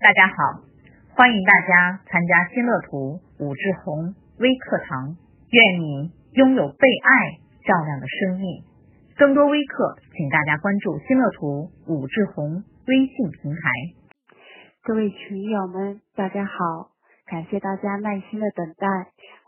[0.00, 0.64] 大家好，
[1.14, 5.14] 欢迎大家参加新乐图武志红微课堂。
[5.50, 8.64] 愿你拥有被爱照亮的生命。
[9.18, 13.60] 更多微课，请大家关注新乐图武志红微信平台。
[14.82, 16.92] 各位群友们，大家好，
[17.26, 18.86] 感谢大家耐心的等待，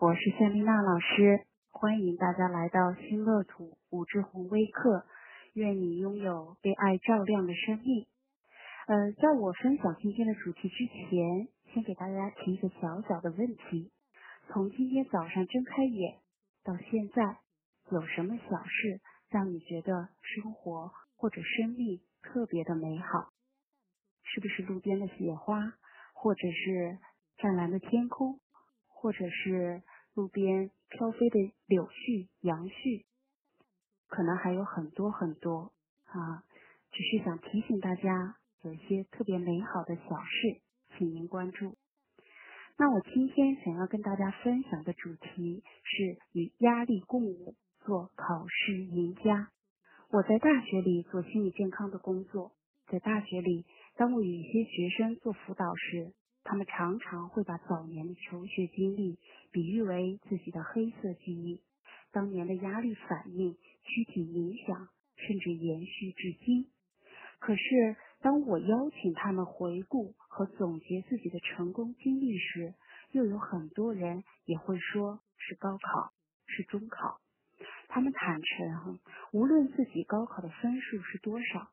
[0.01, 5.07] 我是夏丽娜老师，欢迎大家来到新乐图武志红微课。
[5.55, 8.05] 愿你拥有被爱照亮的生命。
[8.87, 13.93] 呃，在我分享今天的主题之前，先给大家提一个小小的问题：
[14.49, 16.19] 从今天早上睁开眼
[16.65, 17.39] 到现在，
[17.93, 23.31] 有什么小事让你觉得生活或者生命特别的美好？
[24.25, 25.75] 是不是路边的雪花，
[26.13, 26.99] 或者是
[27.37, 28.41] 湛蓝的天空，
[28.89, 33.05] 或者是路边飘飞的柳絮、杨絮？
[34.09, 35.73] 可能还有很多很多
[36.07, 36.43] 啊，
[36.91, 40.61] 只是想提醒大家，有一些特别美好的小事，
[40.97, 41.77] 请您关注。
[42.79, 49.51] 那我今天想要跟大家分享的主题是与压力共舞，做考试赢家。
[50.11, 52.53] 我在大学里做心理健康的工作，
[52.87, 56.13] 在大学里，当我与一些学生做辅导时，
[56.45, 59.19] 他们常常会把早年的求学经历
[59.51, 61.61] 比喻为自己的黑色记忆。
[62.13, 66.71] 当年的压力反应、躯体影响，甚至延续至今。
[67.41, 72.75] 可是，当我邀请他们回顾和总结自己的成功经历时，
[73.11, 76.13] 又有很多人也会说是高考，
[76.47, 77.19] 是中考。
[77.89, 79.01] 他们坦诚，
[79.33, 81.69] 无论自己高考的分数是多少，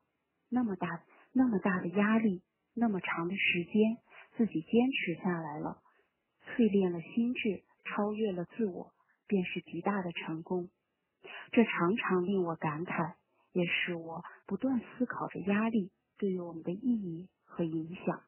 [0.49, 2.41] 那么大、那么大的压力，
[2.73, 3.97] 那么长的时间，
[4.35, 5.77] 自己坚持下来了，
[6.57, 8.91] 淬炼了心智，超越了自我。
[9.27, 10.71] 便是极大的成功，
[11.51, 13.13] 这常常令我感慨，
[13.51, 18.21] 也使我不断思考着压力对于我们的意义和影响。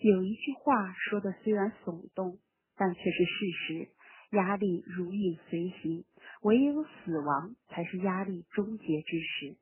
[0.00, 2.38] 有一句话说的虽然耸动，
[2.76, 3.88] 但却是事实：
[4.36, 6.04] 压力如影随形，
[6.42, 9.56] 唯有死亡才是压力终结之时。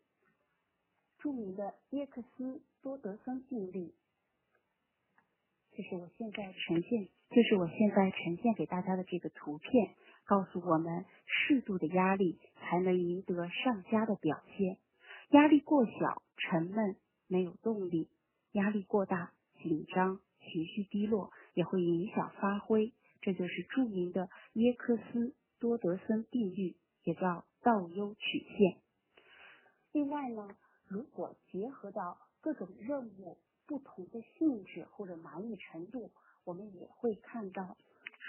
[1.19, 3.93] 著名的耶克斯多德森定律，
[5.77, 9.95] 这是我现在呈现，这是我现在呈现给大家的这个图片。
[10.25, 14.79] 告诉我们，适度的压力才能赢得上佳的表现。
[15.31, 16.97] 压力过小，沉闷，
[17.33, 18.11] 没有动力；
[18.53, 19.33] 压力过大，
[19.63, 22.93] 紧张，情绪低落，也会影响发挥。
[23.23, 28.83] 这就是著名的耶克斯多德森定律，也叫倒 U 曲线。
[29.93, 30.51] 另外呢，
[30.87, 36.11] 如果结合到各种任务不同的性质或者难易程度，
[36.45, 37.79] 我们也会看到。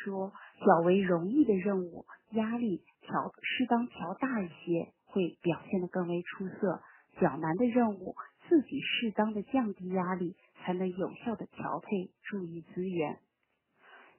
[0.03, 0.33] 说
[0.65, 6.81] 较为容易的任务，压力调适当调大一些，会表现得更为出色；
[7.21, 8.15] 较难的任务，
[8.53, 13.17] 自己适当的降低压力，才能有效的调配注意资源。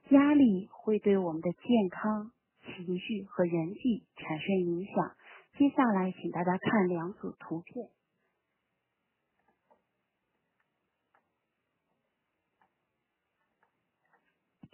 [0.09, 2.33] 压力会对我们的健康、
[2.65, 5.15] 情绪和人际产生影响。
[5.57, 7.87] 接下来，请大家看两组图片。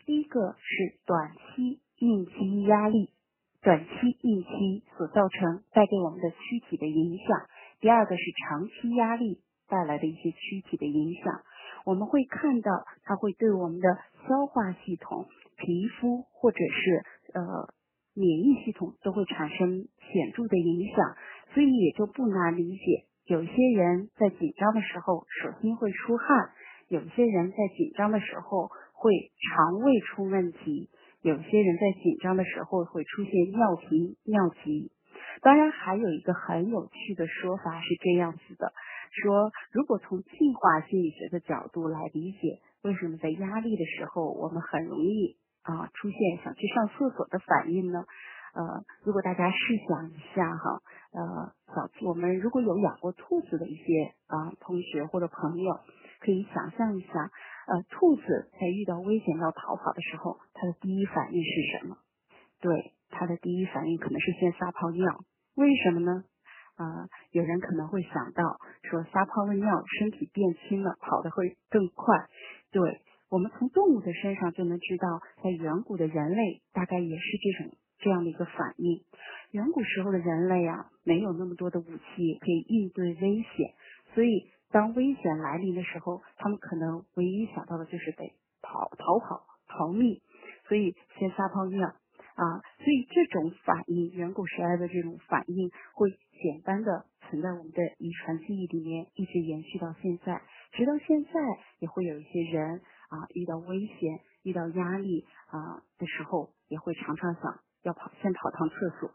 [0.07, 3.13] 第一个是短期应激压力，
[3.61, 7.27] 短期应激所造成带给我们的躯体的影响。
[7.79, 11.41] 第二个是长期压力带来的一些躯体的影响。
[11.85, 12.69] 我们会看到
[13.05, 13.87] 它会对我们的
[14.27, 17.73] 消化系统、皮肤或者是呃
[18.13, 21.15] 免疫系统都会产生显著的影响。
[21.55, 26.51] 所以也就不难理解，有些人在紧张的时候手心会出汗，
[26.89, 28.69] 有些人在紧张的时候。
[29.01, 30.91] 会肠胃出问题，
[31.23, 34.91] 有些人在紧张的时候会出现尿频、尿急。
[35.41, 38.71] 当然，还有一个很有趣的说法是这样子的：
[39.11, 48.05] 说如果从进化心理学的角度来理解，为什么在压力的时候我们很容易啊出现想去上厕所的反应呢？
[48.53, 49.57] 呃，如果大家试
[49.87, 50.81] 想一下哈，
[51.13, 55.79] 呃，小我们如果有养过兔子的一些啊同学或者朋友，
[56.19, 57.31] 可以想象一下。
[57.67, 61.95] 呃，兔子在遇到危险要逃跑的时候，它的第一反应是什么？
[62.59, 65.23] 对，它的第一反应可能是先撒泡尿。
[65.55, 66.25] 为什么呢？
[66.81, 72.27] 啊，有人可能会想到说撒泡尿，身体变轻了，跑得会更快。
[72.71, 79.03] 对，我们从动物的身上就能知道，在远古的人类大概也是这种这样的一个反应。
[79.51, 83.73] 远古时候的人类啊，没有那么多的武器可以应对危险，
[84.15, 84.51] 所以。
[84.73, 88.31] 当危险来临的时候，他们可能唯一想到的就是得
[88.61, 90.21] 跑、逃跑、逃命，
[90.69, 91.93] 所以先撒泡尿
[92.41, 92.65] 啊。
[92.81, 96.09] 所以这种反应，远古时代的这种反应，会
[96.41, 100.41] 简单的存在我们的遗传记忆里面，一直延续到现在。
[100.73, 101.31] 直到现在，
[101.79, 109.11] 也会有一些人啊，遇到危险、遇到压力啊的时候，也会常常想要跑，先跑趟厕所。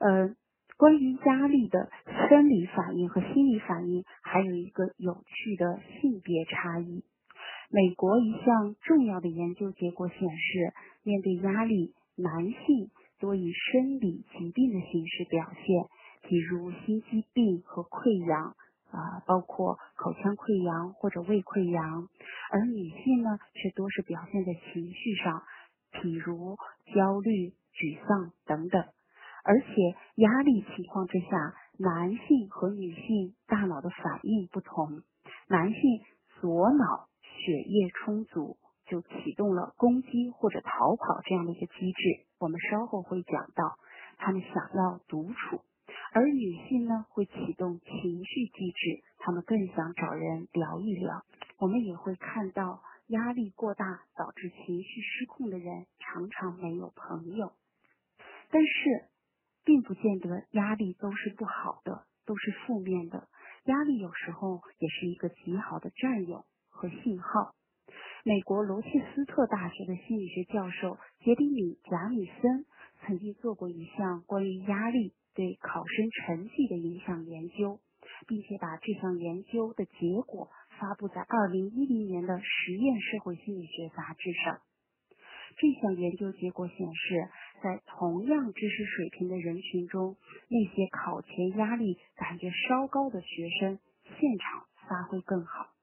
[0.00, 0.34] 呃，
[0.78, 1.90] 关于压力的
[2.28, 7.04] 生理反应和心理反应，还有一个有趣的性别差异。
[7.70, 10.72] 美国一项重要的研究结果显示，
[11.02, 15.88] 面对压力，男性多以生理疾病的形式表现，
[16.28, 18.54] 比如心肌病和溃疡。
[18.90, 22.08] 啊，包括口腔溃疡或者胃溃疡，
[22.50, 25.42] 而女性呢，却多是表现在情绪上，
[25.92, 26.56] 比如
[26.94, 28.82] 焦虑、沮丧等等。
[29.44, 29.66] 而且
[30.14, 35.02] 压力情况之下，男性和女性大脑的反应不同。
[35.48, 35.80] 男性
[36.40, 38.56] 左脑血液充足，
[38.88, 42.26] 就启动了攻击或者逃跑这样的一个机制。
[42.38, 43.78] 我们稍后会讲到，
[44.16, 45.60] 他们想要独处。
[46.12, 51.22] 而女性呢，会启动情绪机制，他们更想找人聊一聊。
[51.58, 53.84] 我们也会看到，压力过大
[54.16, 57.52] 导致情绪失控的人，常常没有朋友。
[58.50, 59.08] 但是，
[59.64, 63.28] 并不见得压力都是不好的，都是负面的。
[63.64, 67.54] 压力有时候也是一个极好的战友和信号。
[68.28, 72.66] 美国罗切斯特大学的心理学教授杰里米·贾米森
[73.00, 75.14] 曾经做过一项关于压力。
[75.34, 77.80] 对考生成绩的影响研究，
[78.26, 84.60] 并且把这项研究的结果发布在二零一零年的《实验社会心理学》杂志上。
[85.56, 87.28] 这项研究结果显示，
[87.62, 90.16] 在同样知识水平的人群中，
[90.48, 93.78] 那些考前压力感觉稍高的学生，
[94.20, 95.77] 现场发挥更好。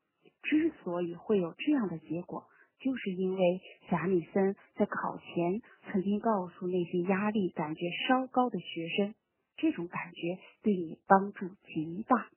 [0.49, 2.45] 之所以会有这样的结果，
[2.79, 5.61] 就是因为贾米森在考前
[5.91, 9.15] 曾经告诉那些压力感觉稍高的学生。
[9.57, 12.27] 这种感觉对你帮助极大。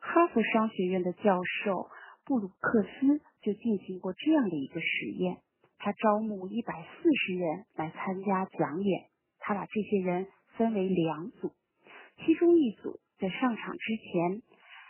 [0.00, 1.88] 哈佛商学院的教授
[2.24, 5.38] 布鲁克斯就进行过这样的一个实验，
[5.78, 9.06] 他招募一百四十人来参加讲演，
[9.38, 10.26] 他把这些人
[10.56, 11.52] 分为两组，
[12.24, 14.42] 其中一组在上场之前，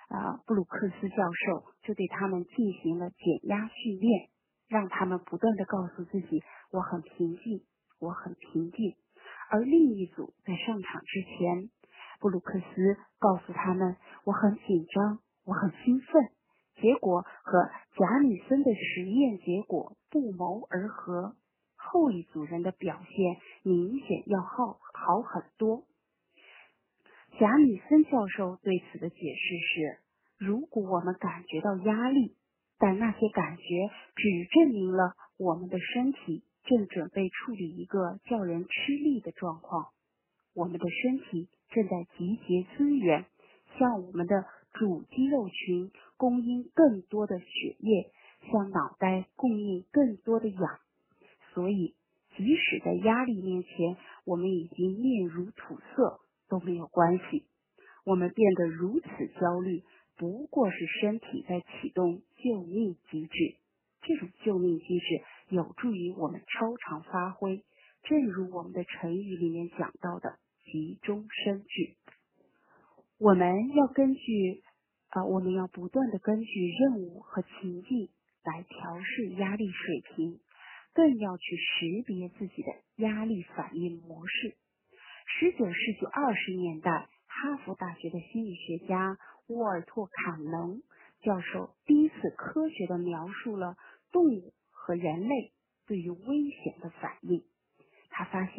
[0.08, 4.29] 啊，布鲁克斯教授就对他们进行了减压训练，
[4.69, 7.64] 让他们不断的告诉自己：“我很平静，
[7.99, 8.94] 我很平静。”
[9.50, 11.70] 而另一组在上场之前，
[12.20, 16.31] 布鲁克斯告诉他们：“我很紧张，我很兴奋。”
[16.81, 21.35] 结果和贾米森的实验结果不谋而合，
[21.75, 25.85] 后一组人的表现明显要好好很多。
[27.38, 29.99] 贾米森教授对此的解释是：
[30.38, 32.35] 如果我们感觉到压力，
[32.79, 33.62] 但那些感觉
[34.15, 36.44] 只证明了我们的身体。
[36.69, 39.91] 正准备处理一个叫人吃力的状况，
[40.53, 43.25] 我们的身体正在集结资源，
[43.79, 48.11] 向我们的主肌肉群供应更多的血液，
[48.50, 50.81] 向脑袋供应更多的氧。
[51.55, 51.94] 所以，
[52.37, 57.46] 即使在压力面前，我们已经面如土色都没有关系。
[58.04, 59.06] 我们变得如此
[59.40, 59.82] 焦虑，
[60.16, 63.56] 不过是身体在启动救命机制。
[64.02, 65.04] 这种救命机制。
[65.48, 67.62] 有助于我们超常发挥，
[68.02, 71.94] 正如我们的成语里面讲到的“急中生智”。
[73.16, 74.64] 我们要根据
[75.10, 78.08] 啊，我们要不断的根据任务和情境
[78.42, 80.40] 来调试压力水平，
[80.94, 84.56] 更要去识别自己的压力反应模式。
[85.26, 89.18] 十九世纪二十年代，哈佛大学的心理学家
[89.49, 90.80] 沃尔托·坎能
[91.21, 93.76] 教授第一次科学的描述了
[94.12, 94.54] 动物。
[94.71, 95.52] 和人类
[95.88, 97.42] 对于危险的反应，
[98.09, 98.56] 他发现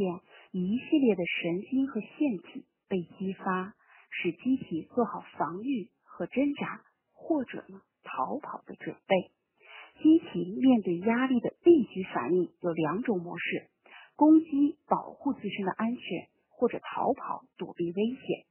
[0.51, 3.73] 一系列的神经和腺体被激发，
[4.09, 6.83] 使机体做好防御和挣扎，
[7.13, 9.31] 或者呢逃跑的准备。
[10.03, 13.69] 机体面对压力的立即反应有两种模式：
[14.17, 18.45] 攻击保护自身的安全，或者逃跑躲避危险。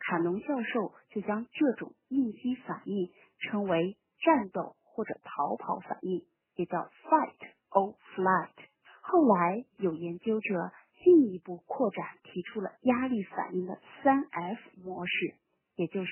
[0.00, 6.26] 卡农教授就将这种应激反应称为战斗或者逃跑反应。
[6.54, 8.68] 也叫 fight or flight。
[9.00, 10.70] 后来有研究者
[11.02, 15.34] 进一步扩展，提出了压力反应的三 F 模式，
[15.76, 16.10] 也就是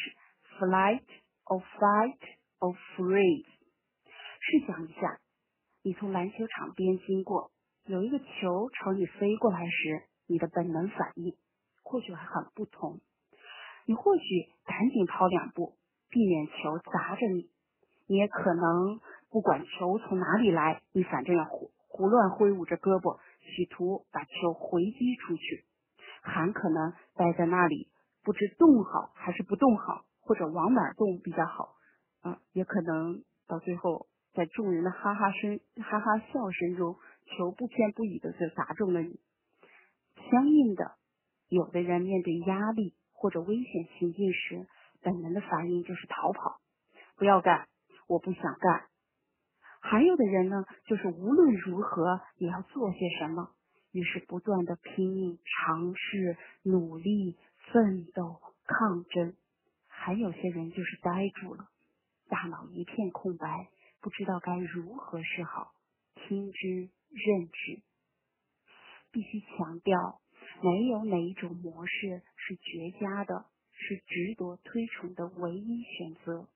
[0.56, 1.04] flight
[1.44, 2.16] or fight
[2.58, 3.44] or freeze。
[4.40, 5.20] 试想一下，
[5.82, 7.52] 你从篮球场边经过，
[7.84, 11.34] 有一个球朝你飞过来时，你的本能反应
[11.82, 13.00] 或许还很不同。
[13.84, 14.22] 你或许
[14.64, 15.76] 赶紧跑两步，
[16.08, 17.50] 避免球砸着你；
[18.06, 19.00] 你也可能。
[19.32, 25.64] 不管球从哪里来，你反正要胡胡乱挥舞着胳膊，企图把球回击出去。
[26.20, 27.92] 还可能待在那里，
[28.24, 31.76] 不知动好还是不动好，或者往哪动比较好，
[32.22, 36.96] 啊，也可能到最后在众人的哈哈声、哈哈笑声中，
[37.26, 39.20] 球不偏不倚的就砸中了你。
[40.30, 40.96] 相应的，
[41.48, 44.68] 有的人面对压力或者危险情境时，
[45.02, 46.60] 本能的反应就是逃跑，
[47.16, 47.68] 不要干，
[48.06, 48.86] 我不想干。
[49.80, 53.50] 还有的人呢，就是无论如何也要做些什么，
[53.92, 57.38] 于是不断的拼命尝试、努力、
[57.72, 59.34] 奋斗、抗争。
[59.88, 61.68] 还有些人就是呆住了，
[62.28, 63.68] 大脑一片空白，
[64.00, 65.72] 不知道该如何是好，
[66.14, 67.82] 听之任之。
[69.12, 70.19] 必须强调，
[70.62, 76.48] 没有哪一种模式是绝佳的，是值得推崇的唯一选择。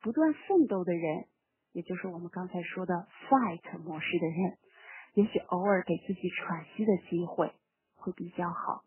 [0.00, 1.26] 不断奋斗的人。
[1.72, 4.58] 也就是我们刚才说的 fight 模式的人，
[5.14, 7.50] 也许偶尔给自己喘息的机会
[7.96, 8.84] 会比较好。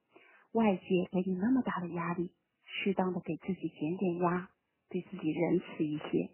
[0.53, 2.31] 外界给你那么大的压力，
[2.63, 4.49] 适当的给自己减减压，
[4.87, 6.31] 对自己仁慈一些。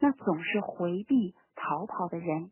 [0.00, 2.50] 那总是回避逃跑的人，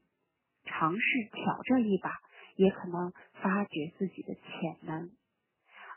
[0.66, 2.11] 尝试挑战一把，
[2.56, 5.10] 也可能发掘自己的潜能。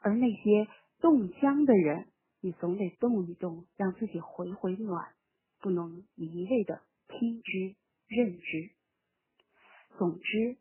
[0.02, 0.68] 而那些
[1.02, 2.08] 冻僵的人，
[2.42, 5.14] 你总得动一动，让自己回回暖，
[5.60, 6.82] 不能一味的。
[7.08, 7.76] 听之
[8.08, 8.70] 任之。
[9.98, 10.58] 总之，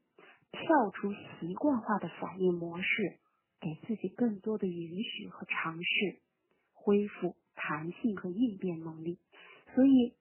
[0.51, 3.19] 跳出习惯化的反应模式，
[3.61, 6.23] 给自己更多的允许和尝试，
[6.73, 9.19] 恢复弹性和应变能力。
[9.75, 10.15] 所以，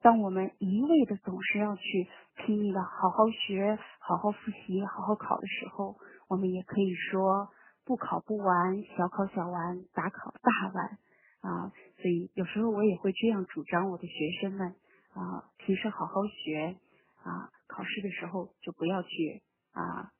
[0.00, 5.96] 当我们一味的总是要去拼命的好好学、好好复习、好好考的时候，
[6.28, 7.48] 我们也可以说
[7.84, 10.98] 不考不完，小考小完，大考大完
[11.40, 11.72] 啊。
[11.96, 14.74] 所以，有时候我也会这样主张我的学生们。
[15.14, 16.76] 啊，平时好好学
[17.22, 20.10] 啊，考试的时候就不要去啊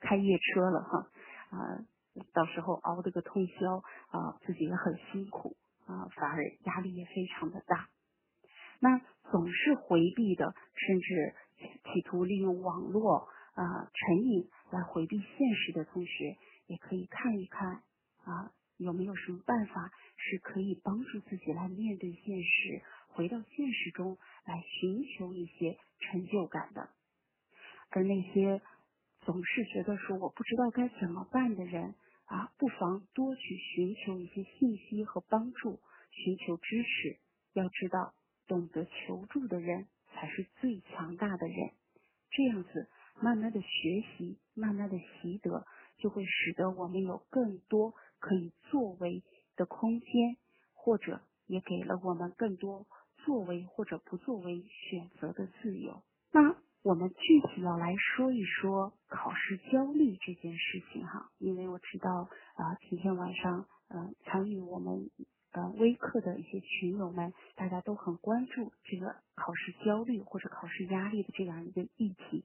[0.00, 1.10] 开夜车了哈
[1.50, 1.84] 啊，
[2.32, 3.76] 到时候熬这个通宵
[4.08, 5.54] 啊，自己也很辛苦
[5.86, 7.90] 啊，反而压力也非常的大。
[8.80, 17.82] 那总是回避的，甚至企图利用网络啊成瘾来回避现实的同学，也可以看一看
[18.24, 22.82] 啊，有没有什么办法是可以帮助自己来面对现实。
[23.08, 26.88] 回到现实中来寻求一些成就感的，
[27.90, 28.62] 而那些
[29.22, 35.80] 总是觉得说我不知道该怎么办的人啊，不妨多去寻求一些信息和帮助，
[36.12, 37.18] 寻求支持。
[37.54, 38.14] 要知道，
[38.48, 41.70] 懂得求助的人才是最强大的人。
[42.30, 42.88] 这样子，
[43.20, 45.64] 慢慢的学习，慢慢的习得，
[45.98, 49.22] 就会使得我们有更多可以作为
[49.54, 50.36] 的空间，
[50.72, 52.86] 或者也给了我们更多。
[53.24, 56.02] 作为或者不作为选择的自由。
[56.32, 65.10] 那我们具体要来说一说考试焦虑这件事情哈，因为我知道啊，今天晚上嗯参与我们
[65.52, 72.44] 呃微课的一些群友们，大家都很关注这个考试焦虑或者考试压力的这样一个议题。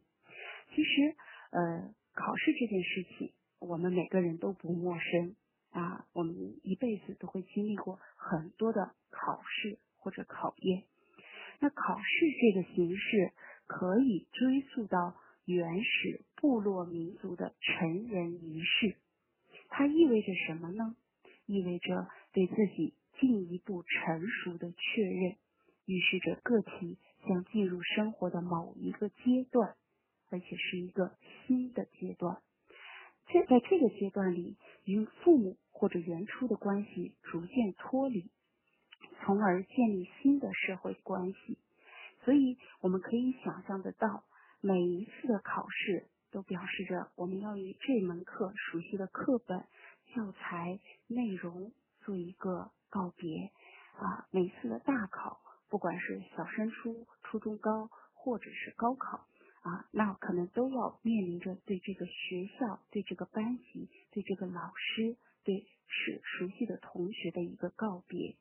[0.76, 1.16] 其实
[1.52, 5.36] 呃考试这件事情，我们每个人都不陌生
[5.72, 9.80] 啊，我们一辈子都会经历过很多的考试。
[10.04, 10.84] 或者考验，
[11.62, 13.32] 那考试这个形式
[13.68, 18.98] 可以追溯到原始部落民族的成人仪式。
[19.70, 20.98] 它意味着什么呢？
[21.54, 25.36] 意味着对自己进一步成熟的确认，
[25.86, 29.76] 预示着个体将进入生活的某一个阶段，
[30.30, 32.42] 而且是一个新的阶段。
[33.28, 38.32] 这在这个阶段里，与父母或者原初的关系逐渐脱离。
[39.22, 41.58] 从而建立新的社会关系，
[42.26, 44.24] 所以我们可以想象得到，
[44.60, 49.66] 每一次的考试都表示着我们要与这门课熟悉的课本、
[50.16, 53.52] 教材内容做一个告别
[53.98, 54.28] 啊。
[54.32, 59.28] 每次的大考，不管是小升初、初中高，或者是高考
[59.62, 68.36] 啊，那可能都要面临着对这个学校、对这个班级、对这个老师、对是熟悉的同学的一个告别。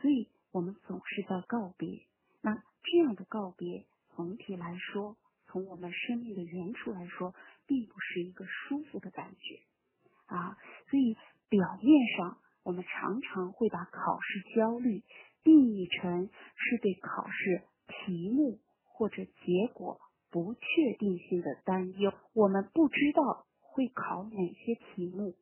[0.00, 2.06] 所以，我们总是在告别。
[2.40, 5.16] 那这样的告别，总体来说，
[5.46, 7.34] 从我们生命的原初来说，
[7.66, 9.60] 并不是一个舒服的感觉
[10.26, 10.56] 啊。
[10.90, 11.16] 所以，
[11.48, 15.02] 表面上我们常常会把考试焦虑
[15.42, 22.12] 定义成是对考试题目或者结果不确定性的担忧。
[22.34, 25.36] 我们不知道会考哪些题目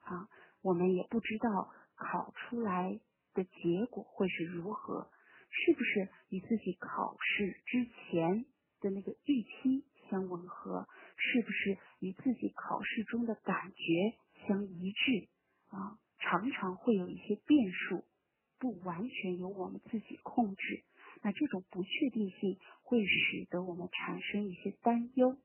[0.00, 0.28] 啊，
[0.62, 3.00] 我们也不知道考出来。
[3.34, 5.08] 的结果会是如何？
[5.48, 8.44] 是不是与自己考试之前
[8.78, 10.86] 的那个预期相吻合？
[11.24, 15.28] 是不是与自己考试中的感觉相一致？
[15.68, 18.04] 啊，常常会有一些变数，
[18.58, 20.82] 不完全由我们自己控制。
[21.22, 25.38] 那这种不确定性会使得我们产生一些担忧。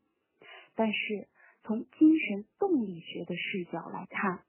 [0.75, 1.27] 但是
[1.63, 4.43] 从精神动力学的视角来看，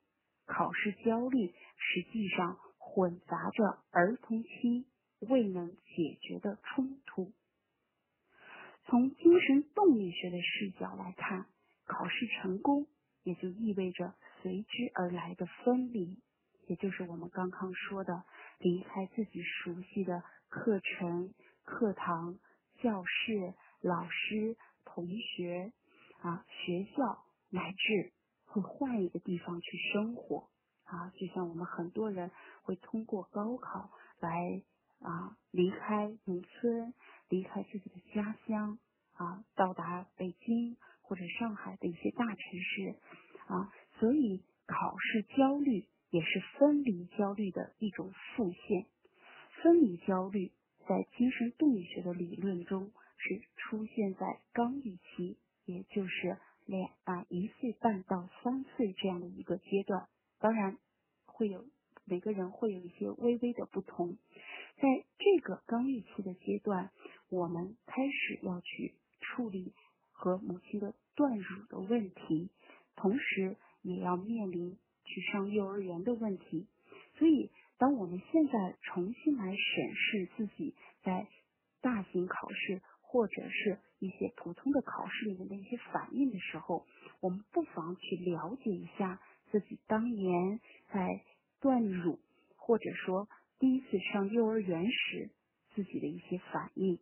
[0.46, 4.86] 考试焦虑实际上混杂着儿童期
[5.20, 7.32] 未能解决的冲突。
[8.88, 11.44] 从精神动力学的视角来看，
[11.84, 12.86] 考试成功
[13.22, 16.18] 也就意味着随之而来的分离，
[16.66, 18.24] 也就是我们刚刚说的
[18.58, 22.38] 离开自己熟悉的课程、课堂、
[22.78, 23.52] 教室、
[23.82, 25.72] 老师、同学。
[26.20, 28.12] 啊，学校乃至
[28.46, 30.48] 会换一个地方去生活
[30.82, 34.60] 啊，就像我们很多人会通过高考来
[34.98, 36.92] 啊离开农村，
[37.28, 38.78] 离开自己的家乡
[39.14, 42.96] 啊，到达北京或者上海的一些大城市
[43.46, 48.86] 啊，所以考试焦虑也是分离焦虑的一种复现。
[49.62, 50.52] 分离焦虑
[50.86, 55.38] 在精神动力学的理论中是出现在刚预期。
[55.68, 60.08] 也就是两啊一岁半到三岁这样的一个阶段，
[60.38, 60.78] 当然
[61.26, 61.66] 会有
[62.06, 64.16] 每个人会有一些微微的不同。
[64.78, 66.90] 在这个刚预期的阶段，
[67.28, 69.72] 我们开始要去处理
[70.12, 72.50] 和母亲的断乳的问题，
[72.96, 76.66] 同时也要面临去上幼儿园的问题。
[77.18, 81.28] 所以，当我们现在重新来审视自己在
[81.80, 82.82] 大型考试。
[83.10, 86.84] 或者是一些普通的考试里面的一些反应的时候，
[87.20, 89.18] 我们不妨去了解一下
[89.50, 90.60] 自己当年
[90.92, 91.24] 在
[91.58, 92.20] 断乳，
[92.54, 93.26] 或者说
[93.58, 95.30] 第一次上幼儿园时
[95.74, 96.98] 自己的一些反应。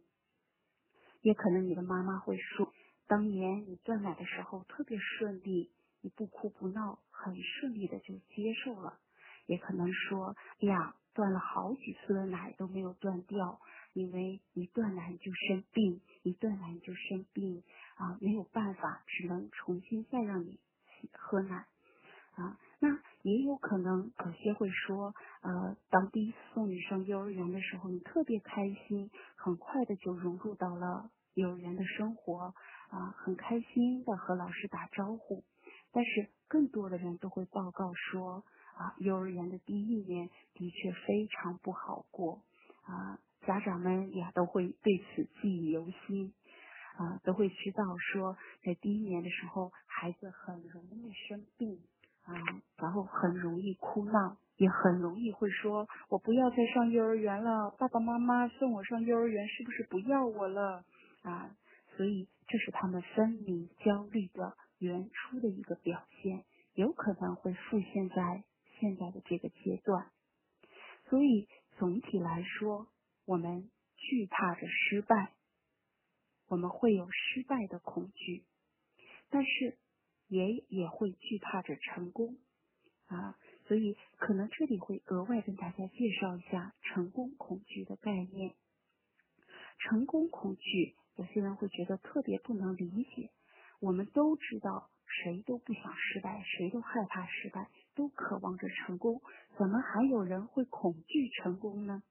[1.23, 2.73] 也可能你的妈妈会说，
[3.07, 8.99] 当年你断奶的时候特别顺利，你不哭不闹，很顺利的就接受了。
[9.47, 13.61] 也可能说，哎呀，断了好几次的奶都没有断掉。
[13.93, 17.63] 因为一断奶就生病，一断奶就生病
[17.95, 20.59] 啊，没有办法，只能重新再让你
[21.13, 21.67] 喝奶
[22.35, 22.59] 啊。
[22.79, 32.55] 那也有可能有些会说，呃，当第一次送你上幼儿园的时候，你特别开心，很快的就融入到了幼儿园的生活
[32.91, 35.45] 啊，很开心的和老师打招呼。
[35.93, 38.45] 但是更多的人都会报告说，
[38.77, 42.43] 啊，幼儿园的第一年的确非常不好过
[42.85, 43.19] 啊。
[43.47, 46.33] 家长们也都会对此记忆犹新，
[46.97, 51.79] 啊，都会知道说，在第一年的时候，孩子很容易生病
[52.25, 52.35] 啊，
[52.77, 60.85] 然后很容易哭闹，也很容易会说，我不要再上幼儿园了，爸爸妈妈送我上幼儿园是不是不要我了
[61.29, 61.57] 啊？
[61.97, 68.45] 所以这是他们分离焦虑的原初的一个表现，有可能会复现在
[68.81, 70.11] 现在的这个阶段。
[71.11, 72.89] 所以总体来说。
[73.29, 75.35] 我们惧怕着失败，
[76.47, 78.45] 我们会有失败的恐惧，
[79.31, 79.79] 但是
[80.29, 82.39] 也也会惧怕着成功
[83.07, 83.37] 啊。
[83.67, 88.55] 所以可能这里会额外跟大家介绍一下成功恐惧的概念。
[89.81, 93.31] 成功恐惧，有些人会觉得特别不能理解。
[93.81, 99.21] 我们都知道，谁都不想失败，谁都害怕失败，都渴望着成功，
[99.59, 102.03] 怎么还有人会恐惧成功呢？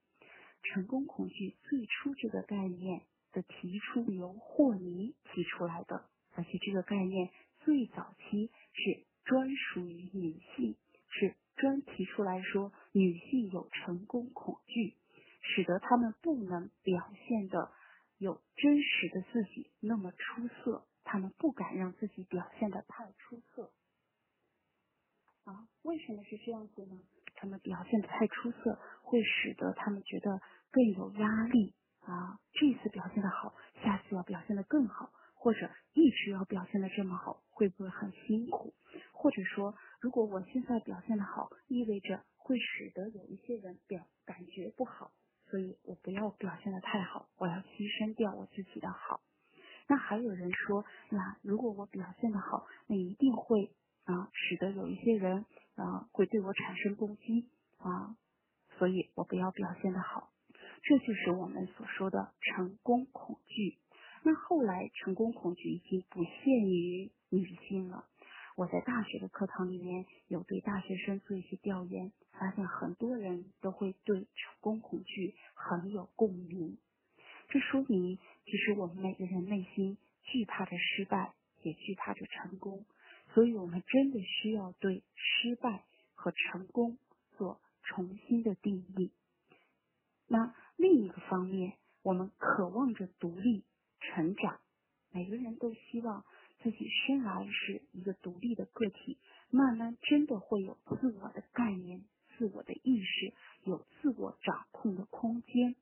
[0.62, 10.76] 成功恐惧最初这个概念的提出由霍尼提出来的，而且这个概念最早期是专属于女性，
[11.08, 14.96] 是专提出来说女性有成功恐惧，
[15.42, 17.72] 使得她们不能表现的
[18.18, 23.72] 有真实的自己那么出色，他们不敢让自己表现的太出色。
[25.44, 27.00] 啊，为什么是这样子呢？
[27.36, 32.40] 他们表现的太出色，会使得他们觉得更有压力啊。
[32.54, 38.74] 这次表现的好，下次要表现的更好，或者一直要表现的这么好，会不会很辛苦？
[39.12, 45.12] 或者说，如果我现在表现的好，意味着会使得有一些人表感觉不好，
[45.50, 49.22] 所以我不要表现的太好，我要牺牲掉我自己的好。
[49.88, 53.72] 那还有人说，那如果我表现的好，那一定会。
[54.08, 58.16] 啊，使得有一些人啊会对我产生攻击啊，
[58.78, 60.32] 所以我不要表现的好，
[60.84, 63.80] 这就是我们所说的成功恐惧。
[64.22, 68.06] 那后来成功恐惧已经不限于女性了。
[68.56, 76.78] 我在大学的课堂里面有对大学生做一些调研，发现很多人都会对成功恐惧很有共鸣。
[77.50, 82.86] 这说明其实我们每个人内心惧怕着失败，也惧怕着成功。
[83.34, 86.98] 所以我们真的需要对失败和成功
[87.38, 89.12] 做重新的定义。
[90.28, 93.66] 那另一个方面，我们渴望着独立
[94.00, 94.62] 成长，
[95.12, 96.24] 每个人都希望
[96.66, 99.20] 自己生来是一个独立的个体，
[99.52, 102.04] 慢慢真的会有自我的概念、
[102.36, 103.34] 自我的意识，
[103.66, 105.76] 有自我掌控的空间。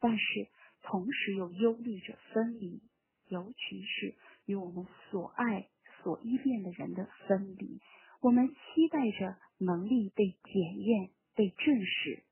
[0.00, 0.48] 但是
[0.80, 2.80] 同时又忧虑着分离，
[3.28, 4.14] 尤其是
[4.46, 5.68] 与我们所爱、
[6.02, 7.78] 所依恋的人的分离。
[8.22, 12.24] 我们期待着能力被检验、被证实，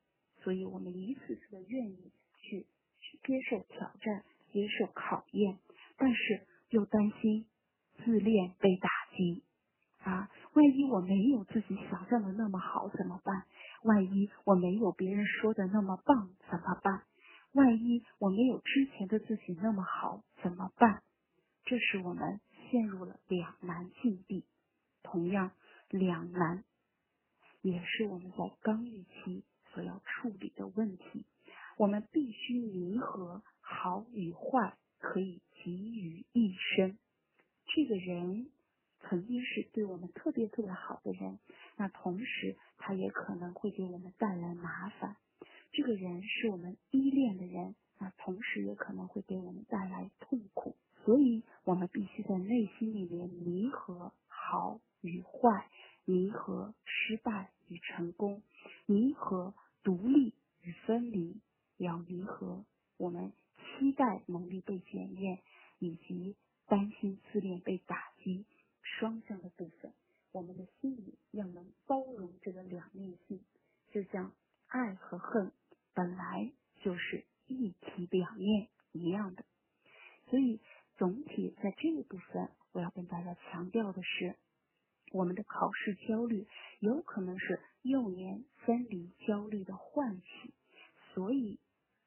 [0.43, 2.67] 所以我们一次次的愿意去
[3.01, 5.59] 去接受挑战、接受考验，
[5.99, 7.45] 但是又担心
[8.05, 9.43] 自恋被打击
[10.05, 10.31] 啊！
[10.55, 13.43] 万一我没有自己想象的那么好怎么办？
[13.83, 17.03] 万一我没有别人说的那么棒怎么办？
[17.69, 21.03] 万一我没有之前的自己那么好怎么办？
[21.67, 24.47] 这使我们陷入了两难境地。
[25.03, 25.51] 同样，
[25.91, 26.65] 两难
[27.61, 31.27] 也是我们在刚预期所要处理的问题。
[31.77, 36.97] 我们必须弥合好与坏，可以集于一身。
[37.67, 38.49] 这个人
[39.03, 41.39] 曾经是对我们特别特别好的人，
[41.77, 45.17] 那同时他也可能会给我们带来麻烦。
[45.71, 55.69] 这个人是我们依恋的人，那同时也可能会给我们带来痛苦，所以我们必须在内心里面弥合好与坏，
[56.07, 58.43] 弥合失败与成功，
[58.87, 59.55] 弥合
[59.85, 61.39] 独立与分离，
[61.79, 62.65] 要弥合
[62.99, 65.43] 我们期待能力被检验，
[65.79, 66.37] 以及
[66.67, 68.45] 担心自恋被打击
[68.83, 69.93] 双向的部分。
[70.33, 73.41] 我们的心里要能包容这个两面性，
[73.91, 74.33] 就像。
[74.71, 75.51] 爱和恨
[75.95, 79.43] 本来就是一体两面一样的，
[80.29, 80.61] 所以
[80.99, 84.37] 总体在这一部分，我要跟大家强调的是，
[85.11, 86.47] 我们的考试焦虑
[86.81, 90.53] 有可能是幼年分离焦虑的唤起，
[91.15, 91.59] 所以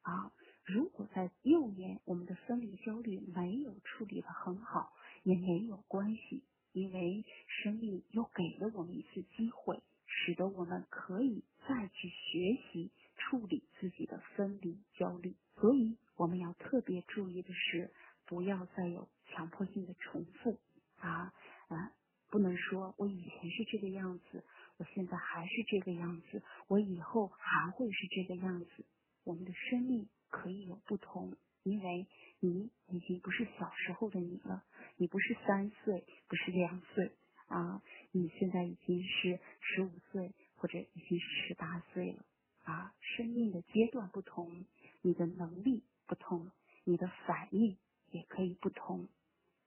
[0.02, 0.32] 啊，
[0.64, 9.82] 如果在幼年我们的分离焦虑没有处理的很好，也没有关系，因为生命又给了我们一次机会。
[10.14, 17.90] 使得我们可以再去学习处理自己的分离焦虑，所以我们要特别注意的是，
[18.26, 20.58] 不要再有强迫性的重复
[20.98, 21.32] 啊
[21.68, 21.92] 啊！
[22.28, 24.44] 不能说我以前是这个样子，
[24.76, 28.84] 我现在还是这个样子，我以后还会是这个样子。
[29.24, 32.06] 我们的生命可以有不同，因为
[32.38, 34.62] 你已经不是小时候的你了，
[34.98, 37.12] 你不是三岁，不是两岁。
[37.48, 42.24] 啊，你现在已经是十五岁，或者已经是十八岁了
[42.64, 42.94] 啊。
[42.98, 44.64] 生命的阶段不同，
[45.02, 46.50] 你的能力不同，
[46.84, 47.76] 你的反应
[48.10, 49.06] 也可以不同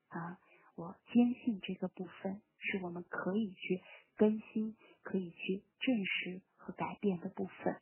[0.08, 0.40] 啊。
[0.74, 3.84] 我坚信这个部分是我们可以去
[4.18, 7.80] 更新、可以去证实和改变的部分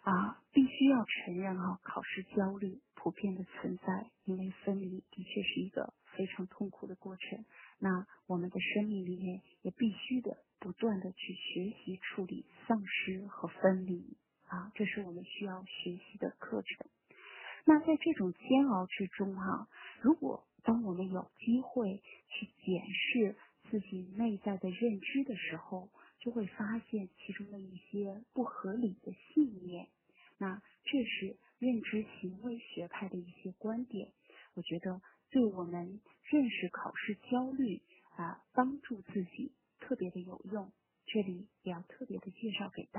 [0.00, 0.42] 啊。
[0.52, 7.44] 必须要承认啊，考试焦虑普遍的存在，因为分离的确是一个非常痛苦的过程。
[7.78, 14.16] 那我们的生命里面也必须的不断的去学习处理丧失和分离
[14.48, 16.86] 啊，这是我们需要学习的课程。
[17.64, 19.68] 那在这种煎熬之中啊，
[20.02, 23.36] 如果当我们有机会去检视
[23.70, 29.88] 自己内在的认知的时候，就会发现其中的一些不合理的信念。
[30.38, 34.12] 那这是认知行为学派的一些观点，
[34.54, 35.00] 我觉得。
[35.32, 37.80] 对我们认识考试焦虑
[38.16, 40.72] 啊，帮助自己特别的有用。
[41.06, 42.98] 这里也要特别的介绍给大